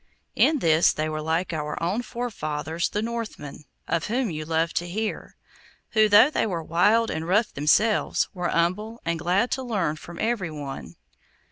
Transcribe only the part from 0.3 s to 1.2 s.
In this they